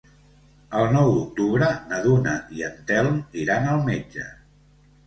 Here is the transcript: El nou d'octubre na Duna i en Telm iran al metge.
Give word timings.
El 0.79 0.87
nou 0.95 1.09
d'octubre 1.17 1.69
na 1.91 2.01
Duna 2.07 2.35
i 2.61 2.67
en 2.71 2.83
Telm 2.89 3.21
iran 3.45 3.73
al 3.77 3.89
metge. 3.93 4.29